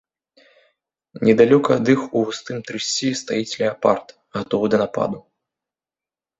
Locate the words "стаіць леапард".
3.21-4.07